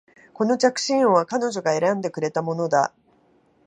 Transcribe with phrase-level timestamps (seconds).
[0.33, 2.91] この着信音は彼女が選んでくれたものだ